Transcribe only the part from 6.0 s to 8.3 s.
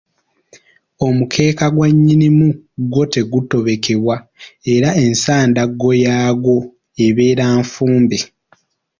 yaagwo ebeera nfumbe.